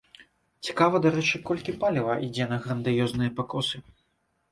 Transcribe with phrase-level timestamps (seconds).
[0.67, 3.77] Цікава, дарэчы, колькі паліва ідзе на грандыёзныя пакосы?